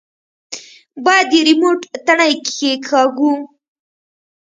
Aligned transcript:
بايد 1.03 1.27
د 1.31 1.33
ريموټ 1.47 1.79
تڼۍ 2.05 2.33
کښېکاږو. 2.45 3.33